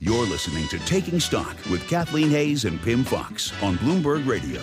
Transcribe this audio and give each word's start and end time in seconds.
You're 0.00 0.26
listening 0.26 0.68
to 0.68 0.78
Taking 0.86 1.18
Stock 1.18 1.56
with 1.72 1.84
Kathleen 1.88 2.30
Hays 2.30 2.64
and 2.64 2.80
Pimm 2.82 3.02
Fox 3.02 3.52
on 3.60 3.76
Bloomberg 3.78 4.28
Radio. 4.28 4.62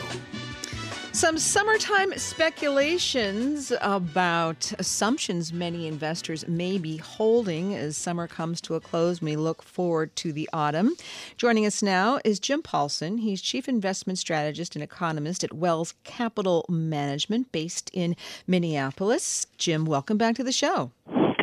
Some 1.12 1.38
summertime 1.38 2.18
speculations 2.18 3.74
about 3.82 4.72
assumptions 4.80 5.52
many 5.52 5.88
investors 5.88 6.48
may 6.48 6.78
be 6.78 6.96
holding 6.96 7.76
as 7.76 7.98
summer 7.98 8.30
comes 8.30 8.62
to 8.62 8.76
a 8.76 8.80
close. 8.80 9.22
We 9.22 9.36
look 9.36 9.62
forward 9.62 10.16
to 10.18 10.32
the 10.32 10.50
autumn. 10.54 10.96
Joining 11.36 11.66
us 11.66 11.84
now 11.84 12.22
is 12.24 12.40
Jim 12.40 12.62
Paulsen. 12.62 13.20
He's 13.20 13.42
Chief 13.42 13.68
Investment 13.68 14.18
Strategist 14.18 14.74
and 14.78 14.84
Economist 14.84 15.44
at 15.44 15.52
Wells 15.52 15.96
Capital 16.06 16.66
Management 16.70 17.52
based 17.52 17.90
in 17.92 18.16
Minneapolis. 18.48 19.48
Jim, 19.58 19.84
welcome 19.84 20.18
back 20.18 20.36
to 20.36 20.46
the 20.46 20.54
show. 20.54 20.92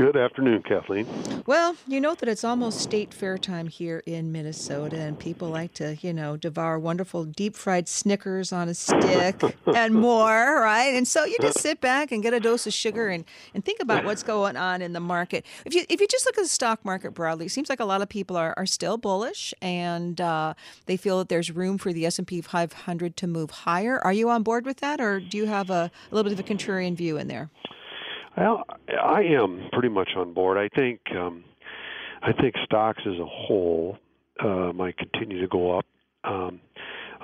Good 0.02 0.16
afternoon, 0.16 0.65
Kathleen. 0.65 1.06
Well, 1.47 1.77
you 1.87 2.01
know 2.01 2.16
that 2.16 2.29
it's 2.29 2.43
almost 2.43 2.80
state 2.80 3.15
fair 3.15 3.38
time 3.38 3.69
here 3.69 4.02
in 4.05 4.33
Minnesota, 4.33 4.97
and 4.97 5.16
people 5.16 5.48
like 5.48 5.74
to, 5.74 5.97
you 6.01 6.12
know, 6.12 6.37
devour 6.37 6.77
wonderful 6.80 7.24
deep 7.24 7.54
fried 7.54 7.88
Snickers 7.88 8.52
on 8.52 8.68
a 8.68 8.74
stick 8.74 9.40
and 9.77 9.95
more, 9.95 10.60
right? 10.60 10.93
And 10.93 11.07
so 11.07 11.24
you 11.24 11.37
just 11.40 11.59
sit 11.60 11.80
back 11.80 12.10
and 12.10 12.21
get 12.21 12.35
a 12.35 12.40
dose 12.40 12.66
of 12.66 12.74
sugar 12.74 13.10
and, 13.10 13.24
and 13.54 13.65
think 13.65 13.79
about 13.80 14.04
what's 14.04 14.24
going 14.24 14.57
on 14.57 14.82
in 14.82 14.93
the 14.93 14.99
market. 14.99 15.46
If 15.65 15.73
you 15.73 15.85
if 15.88 16.01
you 16.01 16.09
just 16.09 16.27
look 16.27 16.37
at 16.37 16.43
the 16.43 16.49
stock 16.49 16.84
market 16.84 17.12
broadly, 17.15 17.46
it 17.46 17.51
seems 17.51 17.68
like 17.71 17.79
a 17.79 17.84
lot 17.84 18.02
of 18.02 18.09
people 18.09 18.37
are, 18.37 18.55
are 18.57 18.66
still 18.66 18.99
bullish, 18.99 19.55
and 19.62 20.21
uh, 20.21 20.55
they 20.87 20.96
feel 20.96 21.18
that 21.18 21.29
there's 21.29 21.52
room 21.52 21.79
for 21.79 21.93
the 21.93 22.07
S 22.07 22.18
and 22.18 22.27
P 22.27 22.40
500 22.40 23.16
to 23.18 23.29
move 23.29 23.52
higher. 23.52 24.01
Are 24.05 24.12
you 24.12 24.30
on 24.30 24.43
board 24.43 24.66
with 24.66 24.79
that, 24.79 25.01
or 25.01 25.21
do 25.21 25.37
you 25.37 25.46
have 25.46 25.71
a, 25.71 25.93
a 26.10 26.12
little 26.12 26.29
bit 26.29 26.37
of 26.37 26.45
a 26.45 26.55
contrarian 26.55 26.96
view 26.96 27.18
in 27.18 27.29
there? 27.29 27.51
Well, 28.37 28.65
I 28.88 29.23
am 29.23 29.69
pretty 29.73 29.88
much 29.88 30.11
on 30.16 30.33
board. 30.33 30.57
I 30.59 30.69
think 30.75 31.01
um, 31.16 31.45
I 32.23 32.33
think 32.33 32.55
stocks 32.65 33.02
as 33.07 33.19
a 33.19 33.27
whole 33.27 33.99
uh, 34.41 34.73
might 34.73 34.97
continue 34.97 35.41
to 35.41 35.49
go 35.49 35.79
up. 35.79 35.87
Um, 36.24 36.61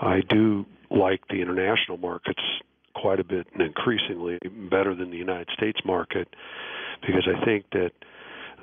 I 0.00 0.20
do 0.28 0.66
like 0.90 1.20
the 1.28 1.40
international 1.40 1.98
markets 1.98 2.42
quite 2.94 3.20
a 3.20 3.24
bit 3.24 3.46
and 3.52 3.62
increasingly 3.62 4.38
better 4.70 4.94
than 4.94 5.10
the 5.10 5.16
United 5.16 5.48
States 5.56 5.78
market 5.84 6.28
because 7.00 7.26
I 7.26 7.44
think 7.44 7.66
that 7.72 7.92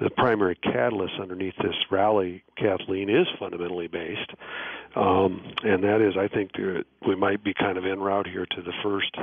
the 0.02 0.09
primary 0.09 0.56
catalyst 0.56 1.14
underneath 1.22 1.56
this 1.64 1.76
rally, 1.90 2.44
Kathleen, 2.58 3.09
is 3.09 3.28
fundamentally 3.40 3.88
based, 3.88 4.32
um, 4.96 5.42
and 5.64 5.84
that 5.84 6.02
is 6.02 6.16
I 6.18 6.28
think 6.28 6.52
there, 6.58 6.84
we 7.08 7.16
might 7.16 7.44
be 7.44 7.54
kind 7.54 7.78
of 7.78 7.86
en 7.86 8.00
route 8.00 8.28
here 8.28 8.46
to 8.46 8.62
the 8.62 8.74
first 8.84 9.16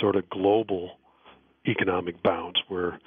sort 0.00 0.14
of 0.14 0.28
global 0.30 0.98
economic 1.66 2.22
bounce 2.22 2.56
where 2.68 2.98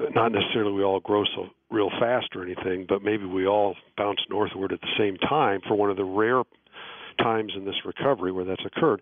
uh, 0.00 0.08
not 0.14 0.32
necessarily 0.32 0.72
we 0.72 0.84
all 0.84 1.00
grow 1.00 1.24
so 1.34 1.48
real 1.70 1.90
fast 1.98 2.28
or 2.34 2.44
anything, 2.44 2.86
but 2.88 3.02
maybe 3.02 3.24
we 3.24 3.46
all 3.46 3.74
bounce 3.96 4.20
northward 4.30 4.72
at 4.72 4.80
the 4.80 4.92
same 4.98 5.16
time 5.16 5.60
for 5.66 5.74
one 5.74 5.90
of 5.90 5.96
the 5.96 6.04
rare 6.04 6.42
times 7.18 7.52
in 7.56 7.64
this 7.64 7.74
recovery 7.84 8.30
where 8.30 8.44
that's 8.44 8.64
occurred. 8.64 9.00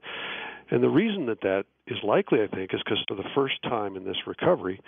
And 0.70 0.82
the 0.82 0.88
reason 0.88 1.26
that 1.26 1.40
that 1.42 1.64
is 1.86 1.98
likely, 2.02 2.40
I 2.42 2.46
think, 2.46 2.72
is 2.72 2.80
because 2.84 3.04
for 3.06 3.16
the 3.16 3.28
first 3.34 3.62
time 3.64 3.96
in 3.96 4.04
this 4.04 4.16
recovery, 4.26 4.80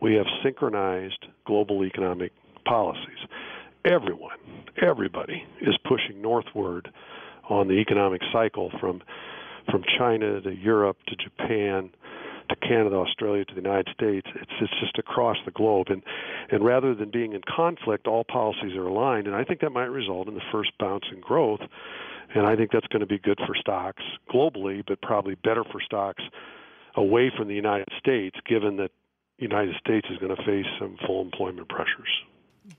we 0.00 0.14
have 0.14 0.26
synchronized 0.42 1.26
global 1.44 1.84
economic 1.84 2.32
policies. 2.64 3.18
Everyone, 3.84 4.38
everybody 4.80 5.44
is 5.60 5.76
pushing 5.88 6.22
northward 6.22 6.90
on 7.48 7.68
the 7.68 7.74
economic 7.74 8.22
cycle 8.32 8.70
from 8.80 9.02
from 9.70 9.82
China 9.98 10.42
to 10.42 10.54
Europe 10.54 10.98
to 11.08 11.16
Japan 11.16 11.90
to 12.48 12.56
Canada, 12.56 12.96
Australia, 12.96 13.44
to 13.44 13.54
the 13.54 13.60
United 13.60 13.88
States. 13.94 14.26
It's 14.34 14.52
it's 14.60 14.80
just 14.80 14.98
across 14.98 15.36
the 15.44 15.50
globe, 15.50 15.88
and 15.88 16.02
and 16.50 16.64
rather 16.64 16.94
than 16.94 17.10
being 17.10 17.32
in 17.32 17.42
conflict, 17.42 18.06
all 18.06 18.24
policies 18.24 18.76
are 18.76 18.86
aligned, 18.86 19.26
and 19.26 19.36
I 19.36 19.44
think 19.44 19.60
that 19.60 19.70
might 19.70 19.90
result 19.90 20.28
in 20.28 20.34
the 20.34 20.42
first 20.52 20.72
bounce 20.78 21.04
in 21.12 21.20
growth, 21.20 21.60
and 22.34 22.46
I 22.46 22.56
think 22.56 22.70
that's 22.72 22.86
going 22.88 23.00
to 23.00 23.06
be 23.06 23.18
good 23.18 23.38
for 23.46 23.54
stocks 23.54 24.02
globally, 24.32 24.82
but 24.86 25.00
probably 25.02 25.34
better 25.36 25.64
for 25.64 25.80
stocks 25.80 26.22
away 26.96 27.32
from 27.36 27.48
the 27.48 27.54
United 27.54 27.88
States, 27.98 28.36
given 28.46 28.76
that 28.76 28.90
the 29.38 29.42
United 29.42 29.74
States 29.76 30.06
is 30.10 30.18
going 30.18 30.34
to 30.34 30.42
face 30.44 30.66
some 30.78 30.96
full 31.06 31.22
employment 31.22 31.68
pressures. 31.68 32.08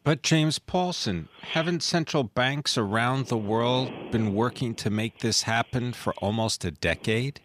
But 0.04 0.24
James 0.24 0.58
Paulsen, 0.58 1.28
haven't 1.42 1.84
central 1.84 2.24
banks 2.24 2.76
around 2.76 3.28
the 3.28 3.38
world 3.38 3.92
been 4.12 4.34
working 4.34 4.74
to 4.76 4.90
make 4.90 5.20
this 5.20 5.44
happen 5.44 5.94
for 5.94 6.14
almost 6.16 6.66
a 6.66 6.72
decade? 6.72 7.40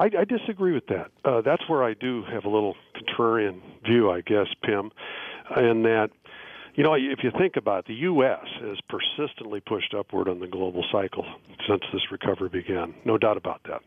I, 0.00 0.04
I 0.20 0.24
disagree 0.24 0.72
with 0.72 0.86
that. 0.86 1.10
Uh, 1.24 1.42
that's 1.42 1.62
where 1.68 1.84
I 1.84 1.92
do 1.92 2.24
have 2.32 2.46
a 2.46 2.48
little 2.48 2.74
contrarian 2.96 3.60
view, 3.86 4.10
I 4.10 4.22
guess, 4.22 4.46
Pimm, 4.64 4.90
in 5.58 5.82
that, 5.82 6.08
you 6.74 6.82
know, 6.82 6.94
if 6.94 7.18
you 7.22 7.30
think 7.38 7.56
about 7.56 7.80
it, 7.80 7.84
the 7.88 7.94
U.S. 7.94 8.46
has 8.62 8.78
persistently 8.88 9.60
pushed 9.60 9.94
upward 9.94 10.28
on 10.28 10.40
the 10.40 10.46
global 10.46 10.82
cycle 10.90 11.26
since 11.68 11.82
this 11.92 12.00
recovery 12.10 12.48
began. 12.48 12.94
No 13.04 13.18
doubt 13.18 13.36
about 13.36 13.60
that. 13.64 13.82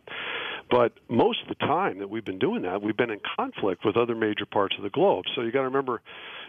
But 0.69 0.93
most 1.09 1.39
of 1.41 1.47
the 1.47 1.65
time 1.65 1.97
that 1.99 2.09
we've 2.09 2.25
been 2.25 2.39
doing 2.39 2.61
that, 2.61 2.81
we've 2.81 2.95
been 2.95 3.09
in 3.09 3.19
conflict 3.35 3.83
with 3.83 3.97
other 3.97 4.15
major 4.15 4.45
parts 4.45 4.75
of 4.77 4.83
the 4.83 4.89
globe. 4.91 5.25
So 5.35 5.41
you 5.41 5.51
got 5.51 5.59
to 5.59 5.65
remember, 5.65 6.01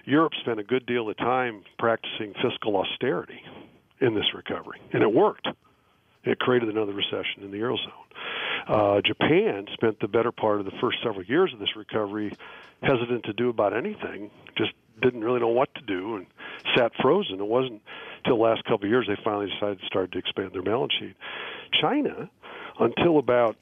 Europe 0.04 0.32
spent 0.42 0.60
a 0.60 0.64
good 0.64 0.84
deal 0.84 1.08
of 1.08 1.16
time 1.16 1.62
practicing 1.78 2.34
fiscal 2.42 2.76
austerity 2.76 3.41
in 4.00 4.14
this 4.14 4.26
recovery, 4.34 4.80
and 4.92 5.03
it 5.03 5.12
worked. 5.12 5.48
It 6.24 6.38
created 6.38 6.69
another 6.69 6.92
recession 6.92 7.42
in 7.42 7.50
the 7.50 7.58
eurozone. 7.58 8.04
Uh, 8.66 9.00
Japan 9.02 9.66
spent 9.75 10.00
the 10.00 10.08
better 10.08 10.32
part 10.32 10.60
of 10.60 10.64
the 10.64 10.72
first 10.80 10.98
several 11.02 11.25
years 11.25 11.52
of 11.52 11.58
this 11.58 11.76
recovery 11.76 12.32
hesitant 12.82 13.25
to 13.25 13.32
do 13.32 13.48
about 13.48 13.76
anything, 13.76 14.30
just 14.56 14.72
didn't 15.02 15.22
really 15.22 15.41
know 15.41 15.48
what 15.48 15.75
to 15.75 15.82
do 15.82 16.16
and 16.16 16.26
sat 16.76 16.92
frozen. 17.00 17.41
It 17.41 17.47
wasn't 17.47 17.82
until 18.19 18.36
the 18.38 18.42
last 18.42 18.64
couple 18.64 18.84
of 18.84 18.91
years 18.91 19.06
they 19.06 19.16
finally 19.22 19.50
decided 19.50 19.80
to 19.80 19.86
start 19.86 20.12
to 20.12 20.19
expand 20.19 20.53
their 20.53 20.62
balance 20.62 20.92
sheet. 20.98 21.14
China, 21.80 22.30
until 22.78 23.19
about 23.19 23.56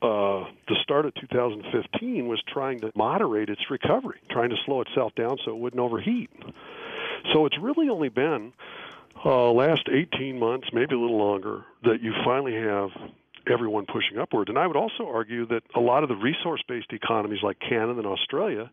uh, 0.00 0.44
the 0.68 0.76
start 0.82 1.06
of 1.06 1.14
2015, 1.14 2.26
was 2.26 2.40
trying 2.48 2.80
to 2.80 2.92
moderate 2.94 3.50
its 3.50 3.70
recovery, 3.70 4.20
trying 4.30 4.50
to 4.50 4.56
slow 4.64 4.80
itself 4.80 5.14
down 5.14 5.38
so 5.44 5.52
it 5.52 5.58
wouldn't 5.58 5.80
overheat. 5.80 6.30
So 7.32 7.46
it's 7.46 7.58
really 7.58 7.88
only 7.88 8.08
been 8.08 8.52
uh, 9.24 9.50
last 9.50 9.88
18 9.90 10.38
months, 10.38 10.68
maybe 10.72 10.94
a 10.94 10.98
little 10.98 11.18
longer, 11.18 11.64
that 11.84 12.00
you 12.00 12.14
finally 12.24 12.54
have 12.54 12.90
everyone 13.50 13.86
pushing 13.86 14.18
upward. 14.18 14.48
And 14.48 14.58
I 14.58 14.66
would 14.66 14.76
also 14.76 15.06
argue 15.06 15.46
that 15.46 15.62
a 15.74 15.80
lot 15.80 16.02
of 16.02 16.08
the 16.08 16.16
resource 16.16 16.62
based 16.68 16.92
economies 16.92 17.42
like 17.42 17.58
Canada 17.60 17.98
and 17.98 18.06
Australia, 18.06 18.70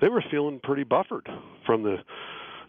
they 0.00 0.08
were 0.08 0.22
feeling 0.30 0.60
pretty 0.62 0.84
buffered 0.84 1.28
from 1.66 1.82
the 1.82 1.98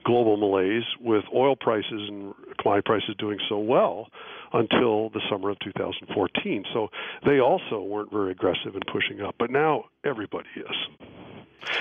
global 0.06 0.38
malaise 0.38 0.84
with 1.02 1.24
oil 1.34 1.56
prices 1.56 2.08
and 2.08 2.34
commodity 2.60 2.86
prices 2.86 3.16
doing 3.18 3.40
so 3.50 3.58
well 3.58 4.08
until 4.54 5.10
the 5.10 5.22
summer 5.30 5.50
of 5.50 5.60
2014. 5.60 6.64
So 6.74 6.90
they 7.26 7.40
also 7.40 7.82
weren't 7.82 8.12
very 8.12 8.32
aggressive 8.32 8.76
in 8.76 8.82
pushing 8.92 9.22
up, 9.22 9.36
but 9.38 9.50
now 9.50 9.86
everybody 10.06 10.48
is. 10.56 11.10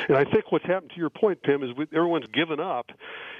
And 0.08 0.16
I 0.16 0.25
think 0.25 0.50
what's 0.50 0.64
happened 0.64 0.92
to 0.94 0.96
your 0.98 1.10
point, 1.10 1.42
Pimm, 1.42 1.62
is 1.62 1.70
everyone's 1.94 2.26
given 2.32 2.58
up 2.58 2.86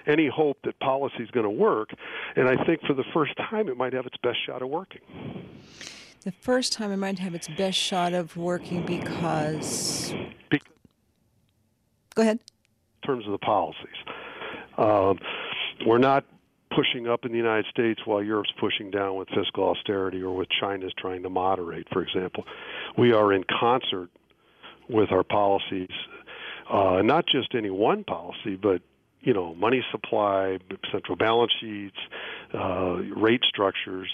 any 0.06 0.29
hope 0.29 0.59
that 0.65 0.79
policy 0.79 1.23
is 1.23 1.31
going 1.31 1.45
to 1.45 1.51
work. 1.51 1.89
And 2.37 2.47
I 2.47 2.62
think 2.65 2.82
for 2.87 2.93
the 2.93 3.05
first 3.15 3.32
time, 3.37 3.69
it 3.69 3.79
might 3.79 3.94
have 3.94 4.05
its 4.05 4.17
best 4.23 4.37
shot 4.47 4.61
of 4.61 4.69
working 4.69 5.00
the 6.25 6.32
first 6.32 6.73
time 6.73 6.91
it 6.91 6.97
might 6.97 7.19
have 7.19 7.35
its 7.35 7.49
best 7.49 7.79
shot 7.79 8.12
of 8.15 8.37
working 8.37 8.85
because. 8.85 10.15
Go 12.15 12.23
ahead. 12.23 12.38
In 13.03 13.06
terms 13.06 13.26
of 13.26 13.32
the 13.32 13.38
policies, 13.38 13.97
um, 14.79 15.19
we're 15.85 15.99
not 15.99 16.25
pushing 16.75 17.09
up 17.09 17.25
in 17.25 17.32
the 17.32 17.37
United 17.37 17.67
States 17.71 18.00
while 18.05 18.23
Europe's 18.23 18.53
pushing 18.59 18.91
down 18.91 19.17
with 19.17 19.29
fiscal 19.29 19.65
austerity 19.65 20.23
or 20.23 20.35
with 20.35 20.49
China's 20.61 20.93
trying 20.97 21.23
to 21.25 21.31
moderate, 21.31 21.87
for 21.93 22.03
example. 22.03 22.44
We 22.97 23.12
are 23.12 23.32
in 23.32 23.44
concert 23.61 24.11
with 24.88 25.11
our 25.12 25.25
policies, 25.25 25.91
uh, 26.71 27.03
not 27.03 27.26
just 27.26 27.55
any 27.55 27.71
one 27.71 28.05
policy, 28.05 28.56
but 28.56 28.81
you 29.21 29.32
know, 29.32 29.55
money 29.55 29.82
supply, 29.91 30.59
central 30.93 31.17
balance 31.17 31.53
sheets, 31.61 31.97
uh, 32.53 32.97
rate 33.17 33.43
structures, 33.49 34.11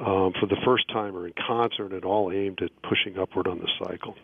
um, 0.00 0.32
for 0.40 0.46
the 0.46 0.56
first 0.64 0.88
time 0.88 1.16
are 1.16 1.26
in 1.26 1.34
concert 1.46 1.92
and 1.92 2.04
all 2.04 2.32
aimed 2.32 2.60
at 2.62 2.70
pushing 2.82 3.18
upward 3.18 3.46
on 3.46 3.58
the 3.58 3.68
cycle. 3.84 4.14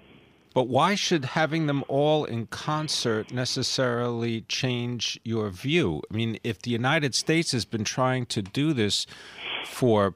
But 0.55 0.69
why 0.69 0.95
should 0.95 1.25
having 1.25 1.67
them 1.67 1.85
all 1.89 2.25
in 2.25 2.47
concert 2.47 3.33
necessarily 3.33 4.41
change 4.43 5.21
your 5.23 5.51
view? 5.51 6.03
I 6.11 6.17
mean, 6.17 6.39
if 6.43 6.61
the 6.63 6.71
United 6.71 7.15
States 7.15 7.53
has 7.53 7.65
been 7.65 7.85
trying 7.85 8.27
to 8.27 8.43
do 8.43 8.73
this 8.73 9.07
for 9.67 10.15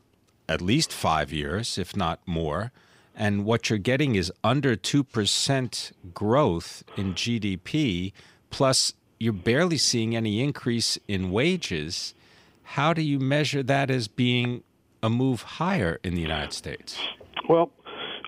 at 0.49 0.61
least 0.61 0.93
five 0.93 1.33
years, 1.33 1.79
if 1.79 1.95
not 1.95 2.21
more, 2.27 2.73
and 3.15 3.45
what 3.45 3.69
you're 3.69 3.79
getting 3.79 4.15
is 4.15 4.33
under 4.43 4.75
2% 4.75 5.93
growth 6.15 6.83
in 6.97 7.15
GDP, 7.15 8.13
plus 8.51 8.95
you're 9.21 9.33
barely 9.33 9.79
seeing 9.79 10.17
any 10.17 10.43
increase 10.43 10.99
in 11.07 11.31
wages, 11.31 12.15
how 12.63 12.93
do 12.93 13.03
you 13.03 13.21
measure 13.21 13.63
that 13.63 13.91
as 13.91 14.09
being 14.09 14.63
a 15.03 15.11
move 15.11 15.43
higher 15.43 15.99
in 16.05 16.15
the 16.15 16.21
United 16.21 16.53
States? 16.53 16.99
Well, 17.49 17.71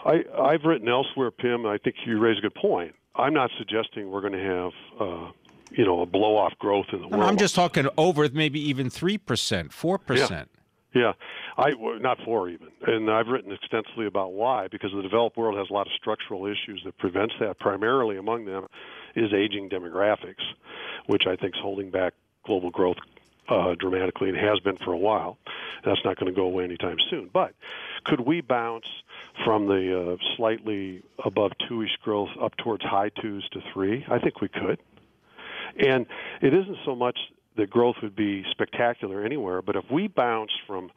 I, 0.05 0.25
I've 0.39 0.65
written 0.65 0.89
elsewhere, 0.89 1.31
Pimm, 1.31 1.65
and 1.65 1.69
I 1.69 1.79
think 1.79 1.97
you 2.05 2.19
raise 2.19 2.39
a 2.39 2.43
good 2.43 2.55
point. 2.55 2.95
I'm 3.17 3.33
not 3.33 3.51
suggesting 3.59 4.11
we're 4.11 4.21
going 4.21 4.33
to 4.33 4.39
have, 4.39 4.73
uh, 5.01 5.31
you 5.71 5.85
know, 5.85 6.03
a 6.03 6.07
blow 6.07 6.37
off 6.37 6.53
growth 6.59 6.87
in 6.93 7.01
the 7.01 7.09
world. 7.09 7.23
I'm 7.23 7.37
just 7.37 7.55
talking 7.55 7.89
over 7.97 8.29
maybe 8.33 8.61
even 8.69 8.91
three 8.91 9.19
percent, 9.19 9.73
four 9.73 9.99
percent. 9.99 10.51
Yeah, 10.95 11.13
I 11.57 11.71
not 12.01 12.19
four 12.25 12.49
even, 12.49 12.69
and 12.87 13.11
I've 13.11 13.27
written 13.29 13.53
extensively 13.53 14.07
about 14.07 14.33
why 14.33 14.69
because 14.69 14.93
the 14.95 15.03
developed 15.03 15.37
world 15.37 15.57
has 15.59 15.69
a 15.71 15.73
lot 15.73 15.87
of 15.87 15.93
structural 16.01 16.47
issues 16.47 16.83
that 16.85 16.99
prevents 16.99 17.35
that. 17.41 17.59
Primarily 17.59 18.17
among 18.17 18.45
them 18.45 18.67
is 19.17 19.33
aging 19.33 19.71
demographics, 19.71 20.43
which 21.07 21.27
I 21.27 21.37
think 21.37 21.55
is 21.55 21.61
holding 21.61 21.91
back 21.91 22.15
global 22.45 22.71
growth 22.71 22.97
uh, 23.49 23.75
dramatically 23.79 24.29
and 24.29 24.39
has 24.39 24.59
been 24.61 24.77
for 24.79 24.93
a 24.93 24.99
while. 24.99 25.39
That's 25.85 26.01
not 26.05 26.19
going 26.19 26.33
to 26.33 26.37
go 26.37 26.47
away 26.47 26.65
anytime 26.65 26.97
soon. 27.11 27.31
But 27.33 27.55
could 28.05 28.21
we 28.21 28.41
bounce 28.41 28.87
from 29.45 29.67
the 29.67 30.13
uh, 30.13 30.37
slightly 30.37 31.03
above 31.25 31.53
two-ish 31.69 31.97
growth 32.03 32.31
up 32.41 32.57
towards 32.57 32.85
high 32.85 33.11
twos 33.21 33.49
to 33.51 33.61
three? 33.73 34.05
I 34.11 34.19
think 34.19 34.41
we 34.41 34.49
could. 34.49 34.79
And 35.79 36.07
it 36.41 36.55
isn't 36.55 36.79
so 36.85 36.95
much 36.95 37.19
that 37.57 37.71
growth 37.71 37.97
would 38.03 38.17
be 38.17 38.45
spectacular 38.51 39.25
anywhere, 39.25 39.63
but 39.63 39.77
if 39.77 39.85
we 39.91 40.09
bounce 40.09 40.51
from 40.67 40.91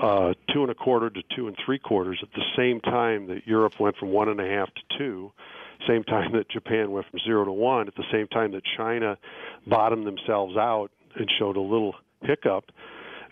uh, 0.00 0.34
two 0.52 0.62
and 0.62 0.70
a 0.70 0.74
quarter 0.74 1.10
to 1.10 1.22
two 1.34 1.48
and 1.48 1.56
three 1.64 1.78
quarters 1.78 2.18
at 2.22 2.28
the 2.34 2.44
same 2.56 2.80
time 2.80 3.26
that 3.28 3.46
Europe 3.46 3.74
went 3.80 3.96
from 3.96 4.10
one 4.10 4.28
and 4.28 4.40
a 4.40 4.46
half 4.46 4.68
to 4.74 4.98
two, 4.98 5.32
same 5.86 6.04
time 6.04 6.32
that 6.32 6.48
Japan 6.50 6.90
went 6.90 7.06
from 7.10 7.20
zero 7.24 7.44
to 7.44 7.52
one, 7.52 7.88
at 7.88 7.94
the 7.94 8.04
same 8.12 8.26
time 8.28 8.52
that 8.52 8.62
China 8.76 9.16
bottomed 9.66 10.06
themselves 10.06 10.56
out 10.56 10.90
and 11.16 11.30
showed 11.38 11.56
a 11.56 11.60
little 11.60 11.94
hiccup, 12.22 12.64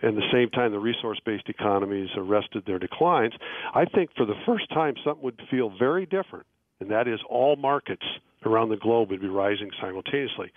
and 0.02 0.16
the 0.16 0.30
same 0.32 0.50
time 0.50 0.72
the 0.72 0.78
resource-based 0.78 1.48
economies 1.48 2.08
arrested 2.16 2.64
their 2.66 2.78
declines, 2.78 3.32
I 3.74 3.84
think 3.86 4.10
for 4.16 4.26
the 4.26 4.34
first 4.44 4.68
time 4.70 4.94
something 5.04 5.24
would 5.24 5.40
feel 5.50 5.72
very 5.78 6.06
different, 6.06 6.46
and 6.80 6.90
that 6.90 7.08
is 7.08 7.18
all 7.28 7.56
markets 7.56 8.04
around 8.44 8.68
the 8.68 8.76
globe 8.76 9.10
would 9.10 9.20
be 9.20 9.28
rising 9.28 9.70
simultaneously. 9.80 10.52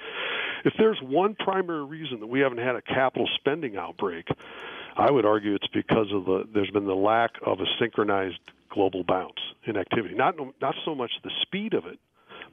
If 0.66 0.74
there's 0.78 1.00
one 1.02 1.36
primary 1.36 1.86
reason 1.86 2.20
that 2.20 2.28
we 2.28 2.42
haven't 2.42 2.60
had 2.60 2.76
a 2.76 2.82
capital 2.82 3.28
spending 3.36 3.78
outbreak, 3.78 4.28
I 4.98 5.10
would 5.10 5.26
argue 5.26 5.56
it's 5.56 5.68
because 5.74 6.08
of 6.14 6.26
the 6.26 6.44
there's 6.54 6.70
been 6.72 6.86
the 6.86 6.94
lack 6.94 7.32
of 7.46 7.60
a 7.62 7.66
synchronized 7.80 8.40
global 8.70 9.04
bounce 9.04 9.40
in 9.66 9.78
activity. 9.78 10.16
Not 10.16 10.36
not 10.62 10.76
so 10.84 10.94
much 10.94 11.12
the 11.24 11.32
speed 11.42 11.74
of 11.74 11.86
it, 11.86 12.00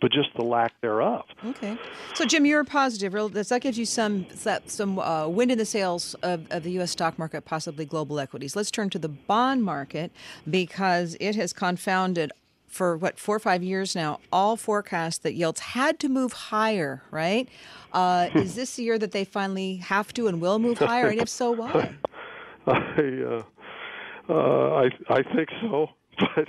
but 0.01 0.13
just 0.13 0.29
the 0.37 0.43
lack 0.43 0.73
thereof. 0.81 1.25
Okay. 1.45 1.77
So, 2.15 2.25
Jim, 2.25 2.47
you're 2.47 2.65
positive. 2.65 3.13
That 3.13 3.61
gives 3.61 3.79
you 3.79 3.87
some 3.87 4.27
some 4.67 4.99
uh, 4.99 5.29
wind 5.29 5.53
in 5.53 5.59
the 5.59 5.65
sails 5.65 6.15
of, 6.23 6.47
of 6.51 6.63
the 6.63 6.71
U.S. 6.73 6.91
stock 6.91 7.19
market, 7.19 7.45
possibly 7.45 7.85
global 7.85 8.19
equities. 8.21 8.57
Let's 8.57 8.71
turn 8.71 8.91
to 8.91 8.99
the 8.99 9.09
bond 9.09 9.65
market 9.65 10.13
because 10.49 11.17
it 11.21 11.37
has 11.37 11.53
confounded 11.53 12.33
for 12.67 12.97
what 12.97 13.19
four 13.19 13.37
or 13.37 13.41
five 13.41 13.63
years 13.63 13.95
now 13.95 14.19
all 14.33 14.57
forecasts 14.57 15.19
that 15.19 15.35
yields 15.35 15.61
had 15.61 15.99
to 15.99 16.09
move 16.09 16.33
higher 16.33 17.03
right 17.11 17.49
uh, 17.93 18.29
is 18.35 18.55
this 18.55 18.77
the 18.77 18.83
year 18.83 18.99
that 18.99 19.13
they 19.13 19.25
finally 19.25 19.77
have 19.77 20.13
to 20.13 20.27
and 20.27 20.41
will 20.41 20.59
move 20.59 20.77
higher 20.77 21.09
and 21.09 21.21
if 21.21 21.29
so 21.29 21.53
why 21.53 21.95
I, 22.67 23.23
uh, 23.25 23.43
uh, 24.29 24.35
I 24.35 24.91
I 25.09 25.23
think 25.35 25.49
so 25.63 25.89
but 26.35 26.49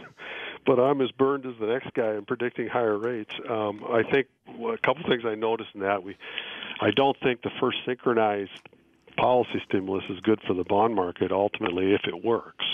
but 0.68 0.80
I'm 0.80 1.00
as 1.02 1.10
burned 1.12 1.46
as 1.46 1.54
the 1.60 1.66
next 1.66 1.94
guy 1.94 2.16
in 2.16 2.26
predicting 2.26 2.68
higher 2.68 2.98
rates. 2.98 3.32
Um, 3.50 3.84
I 3.90 4.04
think 4.04 4.28
a 4.48 4.78
couple 4.78 5.04
things 5.08 5.24
I 5.26 5.34
noticed 5.34 5.70
in 5.74 5.80
that 5.80 6.04
we, 6.04 6.18
I 6.82 6.92
don't 6.92 7.18
think 7.22 7.42
the 7.42 7.52
first 7.62 7.78
synchronized 7.86 8.52
policy 9.16 9.62
stimulus 9.68 10.04
is 10.10 10.20
good 10.20 10.40
for 10.46 10.54
the 10.54 10.66
bond 10.66 10.94
market 10.94 11.32
ultimately 11.32 11.94
if 11.94 12.02
it 12.06 12.24
works. 12.24 12.66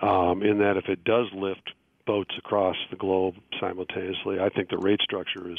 Um, 0.00 0.42
in 0.42 0.58
that 0.58 0.78
if 0.78 0.88
it 0.88 1.04
does 1.04 1.26
lift 1.34 1.72
boats 2.06 2.34
across 2.38 2.76
the 2.90 2.96
globe 2.96 3.34
simultaneously, 3.60 4.40
I 4.40 4.48
think 4.48 4.70
the 4.70 4.78
rate 4.78 5.00
structure 5.02 5.50
is, 5.50 5.58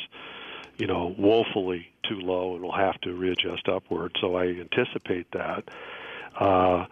you 0.77 0.87
know, 0.87 1.13
woefully 1.19 1.85
too 2.09 2.19
low 2.19 2.55
and 2.55 2.63
will 2.63 2.71
have 2.71 2.99
to 3.01 3.13
readjust 3.13 3.67
upward. 3.67 4.17
So 4.19 4.35
I 4.35 4.45
anticipate 4.45 5.27
that. 5.33 5.65
Uh, 6.39 6.85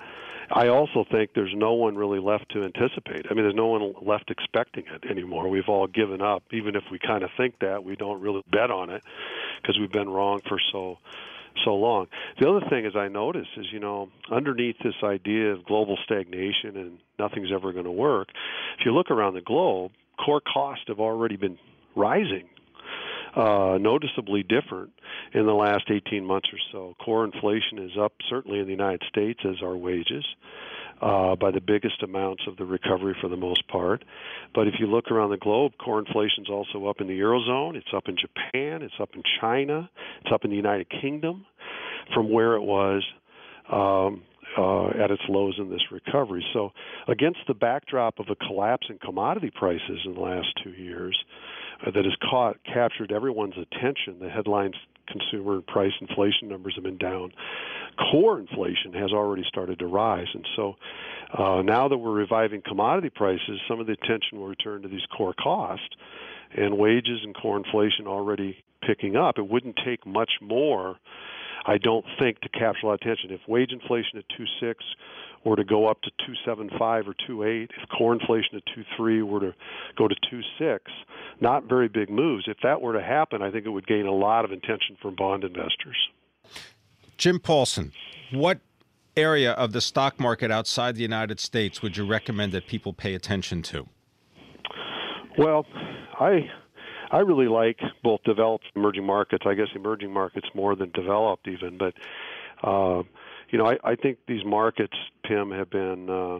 I 0.51 0.67
also 0.69 1.05
think 1.11 1.31
there's 1.35 1.53
no 1.55 1.73
one 1.73 1.95
really 1.95 2.19
left 2.19 2.51
to 2.53 2.63
anticipate. 2.63 3.25
I 3.29 3.33
mean, 3.33 3.43
there's 3.43 3.55
no 3.55 3.67
one 3.67 3.93
left 4.01 4.31
expecting 4.31 4.85
it 4.87 5.09
anymore. 5.09 5.47
We've 5.47 5.67
all 5.67 5.87
given 5.87 6.21
up. 6.21 6.43
Even 6.51 6.75
if 6.75 6.83
we 6.91 6.97
kind 6.99 7.23
of 7.23 7.29
think 7.37 7.59
that, 7.59 7.83
we 7.83 7.95
don't 7.95 8.19
really 8.21 8.41
bet 8.51 8.71
on 8.71 8.89
it 8.89 9.03
because 9.61 9.77
we've 9.79 9.91
been 9.91 10.09
wrong 10.09 10.41
for 10.47 10.59
so 10.71 10.97
so 11.65 11.75
long. 11.75 12.07
The 12.39 12.47
other 12.47 12.61
thing 12.69 12.85
is 12.85 12.95
I 12.95 13.09
notice 13.09 13.47
is 13.57 13.65
you 13.71 13.79
know 13.79 14.09
underneath 14.31 14.77
this 14.83 14.93
idea 15.03 15.51
of 15.51 15.65
global 15.65 15.97
stagnation 16.05 16.77
and 16.77 16.99
nothing's 17.17 17.51
ever 17.53 17.73
going 17.73 17.85
to 17.85 17.91
work. 17.91 18.29
If 18.79 18.85
you 18.85 18.93
look 18.93 19.11
around 19.11 19.33
the 19.33 19.41
globe, 19.41 19.91
core 20.23 20.41
costs 20.41 20.85
have 20.87 20.99
already 20.99 21.35
been 21.35 21.57
rising 21.95 22.49
uh, 23.35 23.77
noticeably 23.79 24.43
different 24.43 24.91
in 25.33 25.45
the 25.45 25.53
last 25.53 25.85
18 25.89 26.25
months 26.25 26.49
or 26.51 26.59
so. 26.71 26.95
Core 27.03 27.25
inflation 27.25 27.79
is 27.79 27.91
up 27.99 28.13
certainly 28.29 28.59
in 28.59 28.65
the 28.65 28.71
United 28.71 29.03
States 29.09 29.39
as 29.45 29.61
are 29.61 29.77
wages. 29.77 30.25
Uh, 31.01 31.33
by 31.37 31.49
the 31.49 31.61
biggest 31.61 32.03
amounts 32.03 32.43
of 32.45 32.57
the 32.57 32.65
recovery 32.65 33.15
for 33.21 33.29
the 33.29 33.37
most 33.37 33.65
part. 33.69 34.03
But 34.53 34.67
if 34.67 34.73
you 34.79 34.85
look 34.85 35.09
around 35.11 35.29
the 35.29 35.37
globe, 35.37 35.71
core 35.77 35.99
inflation 35.99 36.43
is 36.43 36.49
also 36.49 36.87
up 36.87 36.99
in 36.99 37.07
the 37.07 37.17
Eurozone, 37.17 37.77
it's 37.77 37.93
up 37.95 38.09
in 38.09 38.17
Japan, 38.17 38.81
it's 38.81 38.95
up 38.99 39.11
in 39.15 39.23
China, 39.39 39.89
it's 40.19 40.33
up 40.33 40.43
in 40.43 40.49
the 40.49 40.57
United 40.57 40.87
Kingdom 40.89 41.45
from 42.13 42.29
where 42.29 42.55
it 42.55 42.63
was 42.63 43.01
um, 43.71 44.23
uh, 44.57 44.87
at 45.01 45.11
its 45.11 45.21
lows 45.29 45.55
in 45.57 45.69
this 45.69 45.83
recovery. 45.91 46.45
So, 46.53 46.71
against 47.07 47.39
the 47.47 47.53
backdrop 47.53 48.19
of 48.19 48.27
a 48.29 48.35
collapse 48.35 48.87
in 48.89 48.97
commodity 48.97 49.51
prices 49.53 49.99
in 50.05 50.15
the 50.15 50.19
last 50.19 50.47
two 50.63 50.71
years, 50.71 51.17
that 51.85 52.05
has 52.05 52.15
caught 52.29 52.57
captured 52.65 53.11
everyone's 53.11 53.55
attention. 53.57 54.19
The 54.19 54.29
headlines 54.29 54.75
consumer 55.07 55.61
price 55.61 55.93
inflation 56.01 56.47
numbers 56.47 56.75
have 56.75 56.83
been 56.83 56.97
down. 56.97 57.31
Core 58.11 58.39
inflation 58.39 58.93
has 58.93 59.11
already 59.11 59.43
started 59.47 59.79
to 59.79 59.87
rise, 59.87 60.27
and 60.33 60.47
so 60.55 60.75
uh, 61.37 61.61
now 61.61 61.87
that 61.87 61.97
we're 61.97 62.11
reviving 62.11 62.61
commodity 62.65 63.09
prices, 63.09 63.59
some 63.67 63.79
of 63.79 63.87
the 63.87 63.93
attention 63.93 64.39
will 64.39 64.47
return 64.47 64.81
to 64.81 64.87
these 64.87 65.05
core 65.15 65.33
costs, 65.33 65.95
and 66.55 66.77
wages 66.77 67.19
and 67.23 67.35
core 67.35 67.57
inflation 67.57 68.07
already 68.07 68.63
picking 68.85 69.15
up. 69.15 69.37
It 69.37 69.47
wouldn't 69.47 69.75
take 69.85 70.05
much 70.05 70.31
more, 70.41 70.97
I 71.65 71.77
don't 71.77 72.05
think, 72.17 72.39
to 72.41 72.49
capture 72.49 72.85
a 72.85 72.87
lot 72.87 72.93
of 72.93 73.01
attention. 73.01 73.31
If 73.31 73.41
wage 73.47 73.71
inflation 73.71 74.17
at 74.17 74.25
two 74.35 74.45
six 74.59 74.83
were 75.45 75.55
to 75.55 75.63
go 75.63 75.87
up 75.87 76.01
to 76.01 76.09
275 76.25 77.07
or 77.07 77.15
28, 77.25 77.71
if 77.81 77.89
core 77.89 78.13
inflation 78.13 78.57
at 78.57 78.63
23 78.73 79.21
were 79.21 79.39
to 79.39 79.55
go 79.97 80.07
to 80.07 80.15
26, 80.29 80.83
not 81.39 81.63
very 81.63 81.87
big 81.87 82.09
moves. 82.09 82.45
If 82.47 82.57
that 82.63 82.81
were 82.81 82.93
to 82.93 83.01
happen, 83.01 83.41
I 83.41 83.51
think 83.51 83.65
it 83.65 83.69
would 83.69 83.87
gain 83.87 84.05
a 84.05 84.13
lot 84.13 84.45
of 84.45 84.51
attention 84.51 84.97
from 85.01 85.15
bond 85.15 85.43
investors. 85.43 85.97
Jim 87.17 87.39
Paulsen, 87.39 87.91
what 88.31 88.59
area 89.15 89.51
of 89.53 89.73
the 89.73 89.81
stock 89.81 90.19
market 90.19 90.51
outside 90.51 90.95
the 90.95 91.01
United 91.01 91.39
States 91.39 91.81
would 91.81 91.97
you 91.97 92.05
recommend 92.05 92.51
that 92.53 92.67
people 92.67 92.93
pay 92.93 93.13
attention 93.13 93.61
to? 93.61 93.87
Well, 95.37 95.65
I 96.19 96.49
I 97.11 97.19
really 97.19 97.47
like 97.47 97.79
both 98.03 98.21
developed 98.23 98.65
and 98.73 98.83
emerging 98.83 99.05
markets. 99.05 99.43
I 99.47 99.53
guess 99.53 99.67
emerging 99.75 100.11
markets 100.11 100.47
more 100.53 100.75
than 100.75 100.91
developed 100.91 101.47
even, 101.47 101.77
but 101.77 101.93
uh, 102.63 103.03
you 103.51 103.57
know, 103.57 103.65
I, 103.65 103.77
I 103.83 103.95
think 103.95 104.19
these 104.27 104.45
markets, 104.45 104.95
Tim, 105.27 105.51
have 105.51 105.69
been, 105.69 106.09
uh, 106.09 106.39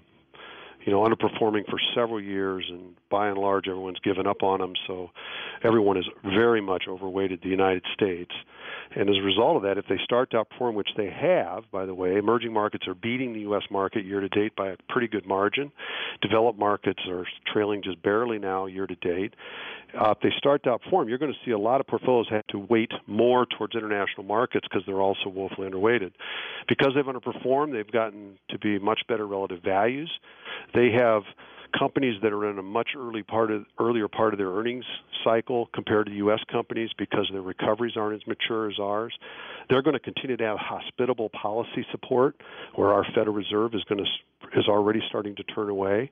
you 0.85 0.91
know, 0.91 1.03
underperforming 1.03 1.65
for 1.69 1.79
several 1.93 2.21
years, 2.21 2.65
and 2.69 2.95
by 3.09 3.27
and 3.27 3.37
large, 3.37 3.67
everyone's 3.67 3.99
given 3.99 4.27
up 4.27 4.43
on 4.43 4.59
them. 4.59 4.73
So, 4.87 5.09
everyone 5.63 5.97
is 5.97 6.05
very 6.23 6.61
much 6.61 6.83
overweighted 6.87 7.41
the 7.41 7.49
United 7.49 7.83
States. 7.93 8.31
And 8.95 9.09
as 9.09 9.17
a 9.17 9.21
result 9.21 9.57
of 9.57 9.63
that, 9.63 9.77
if 9.77 9.85
they 9.87 9.99
start 10.03 10.31
to 10.31 10.43
outperform, 10.43 10.73
which 10.73 10.89
they 10.97 11.09
have, 11.09 11.69
by 11.71 11.85
the 11.85 11.93
way, 11.93 12.17
emerging 12.17 12.53
markets 12.53 12.87
are 12.87 12.95
beating 12.95 13.33
the 13.33 13.41
U.S. 13.41 13.63
market 13.69 14.03
year 14.03 14.19
to 14.19 14.29
date 14.29 14.55
by 14.55 14.69
a 14.69 14.77
pretty 14.89 15.07
good 15.07 15.27
margin. 15.27 15.71
Developed 16.21 16.57
markets 16.57 16.99
are 17.07 17.25
trailing 17.51 17.83
just 17.83 18.01
barely 18.01 18.39
now 18.39 18.65
year 18.65 18.87
to 18.87 18.95
date 18.95 19.35
uh, 19.97 20.11
if 20.11 20.19
they 20.21 20.29
start 20.37 20.63
to 20.63 20.69
outperform, 20.69 21.09
you're 21.09 21.17
going 21.17 21.33
to 21.33 21.39
see 21.45 21.51
a 21.51 21.57
lot 21.57 21.81
of 21.81 21.87
portfolios 21.87 22.27
have 22.29 22.45
to 22.47 22.59
weight 22.59 22.91
more 23.07 23.45
towards 23.45 23.75
international 23.75 24.23
markets 24.23 24.67
because 24.69 24.83
they're 24.85 25.01
also 25.01 25.29
woefully 25.29 25.67
underweighted. 25.67 26.11
Because 26.67 26.89
they've 26.95 27.05
underperformed, 27.05 27.71
they've 27.71 27.91
gotten 27.91 28.37
to 28.49 28.59
be 28.59 28.77
much 28.79 29.01
better 29.07 29.25
relative 29.25 29.61
values. 29.63 30.11
They 30.73 30.91
have 30.91 31.23
companies 31.77 32.15
that 32.21 32.33
are 32.33 32.49
in 32.49 32.57
a 32.59 32.63
much 32.63 32.89
early 32.97 33.23
part 33.23 33.51
of, 33.51 33.65
earlier 33.79 34.07
part 34.07 34.33
of 34.33 34.38
their 34.38 34.49
earnings 34.49 34.85
cycle 35.23 35.69
compared 35.73 36.07
to 36.07 36.13
U.S. 36.13 36.39
companies 36.51 36.89
because 36.97 37.27
their 37.31 37.41
recoveries 37.41 37.93
aren't 37.95 38.21
as 38.21 38.27
mature 38.27 38.69
as 38.69 38.79
ours. 38.79 39.13
They're 39.69 39.81
going 39.81 39.93
to 39.93 39.99
continue 39.99 40.38
to 40.38 40.43
have 40.43 40.57
hospitable 40.59 41.29
policy 41.29 41.85
support, 41.91 42.35
where 42.75 42.93
our 42.93 43.05
Federal 43.15 43.35
Reserve 43.35 43.73
is 43.73 43.83
going 43.85 44.03
to 44.03 44.59
is 44.59 44.67
already 44.67 44.99
starting 45.09 45.35
to 45.35 45.43
turn 45.43 45.69
away 45.69 46.11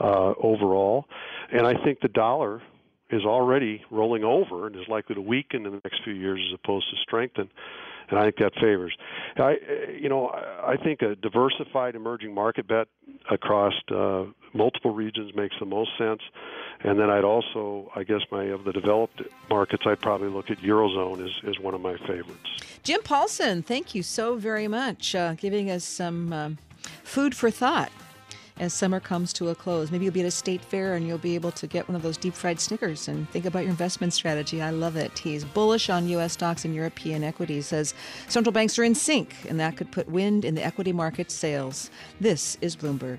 uh, 0.00 0.32
overall, 0.42 1.04
and 1.52 1.66
I 1.66 1.74
think 1.84 2.00
the 2.00 2.08
dollar 2.08 2.60
is 3.10 3.24
already 3.24 3.82
rolling 3.90 4.24
over 4.24 4.66
and 4.66 4.76
is 4.76 4.86
likely 4.88 5.14
to 5.14 5.20
weaken 5.20 5.64
in 5.64 5.72
the 5.72 5.80
next 5.84 6.02
few 6.04 6.12
years 6.12 6.40
as 6.50 6.58
opposed 6.62 6.90
to 6.90 6.96
strengthen 7.02 7.48
and 8.10 8.18
I 8.18 8.24
think 8.24 8.36
that 8.36 8.54
favors. 8.54 8.96
I, 9.36 9.56
you 10.00 10.08
know, 10.08 10.28
I 10.28 10.76
think 10.82 11.02
a 11.02 11.14
diversified 11.16 11.94
emerging 11.94 12.34
market 12.34 12.66
bet 12.66 12.88
across 13.30 13.74
uh, 13.94 14.24
multiple 14.54 14.92
regions 14.92 15.34
makes 15.34 15.54
the 15.58 15.66
most 15.66 15.90
sense. 15.98 16.20
And 16.80 16.98
then 16.98 17.10
I'd 17.10 17.24
also, 17.24 17.90
I 17.96 18.04
guess, 18.04 18.20
my 18.30 18.44
of 18.44 18.64
the 18.64 18.72
developed 18.72 19.22
markets, 19.50 19.82
I'd 19.86 20.00
probably 20.00 20.28
look 20.28 20.50
at 20.50 20.58
eurozone 20.58 21.24
as, 21.24 21.48
as 21.48 21.58
one 21.58 21.74
of 21.74 21.80
my 21.80 21.96
favorites. 21.98 22.48
Jim 22.84 23.00
Paulsen, 23.02 23.64
thank 23.64 23.94
you 23.94 24.02
so 24.02 24.36
very 24.36 24.68
much, 24.68 25.14
uh, 25.14 25.34
giving 25.34 25.70
us 25.70 25.84
some 25.84 26.32
um, 26.32 26.58
food 27.02 27.34
for 27.34 27.50
thought 27.50 27.90
as 28.60 28.72
summer 28.72 29.00
comes 29.00 29.32
to 29.34 29.48
a 29.48 29.54
close. 29.54 29.90
Maybe 29.90 30.04
you'll 30.04 30.14
be 30.14 30.20
at 30.20 30.26
a 30.26 30.30
state 30.30 30.64
fair 30.64 30.94
and 30.94 31.06
you'll 31.06 31.18
be 31.18 31.34
able 31.34 31.52
to 31.52 31.66
get 31.66 31.88
one 31.88 31.96
of 31.96 32.02
those 32.02 32.16
deep 32.16 32.34
fried 32.34 32.60
Snickers 32.60 33.08
and 33.08 33.28
think 33.30 33.44
about 33.44 33.60
your 33.60 33.70
investment 33.70 34.12
strategy. 34.12 34.60
I 34.60 34.70
love 34.70 34.96
it. 34.96 35.18
He's 35.18 35.44
bullish 35.44 35.90
on 35.90 36.08
U.S. 36.08 36.32
stocks 36.32 36.64
and 36.64 36.74
European 36.74 37.24
equities, 37.24 37.66
says 37.66 37.94
central 38.28 38.52
banks 38.52 38.78
are 38.78 38.84
in 38.84 38.94
sync, 38.94 39.34
and 39.48 39.58
that 39.60 39.76
could 39.76 39.90
put 39.90 40.08
wind 40.08 40.44
in 40.44 40.54
the 40.54 40.64
equity 40.64 40.92
market 40.92 41.30
sails. 41.30 41.90
This 42.20 42.58
is 42.60 42.76
Bloomberg. 42.76 43.18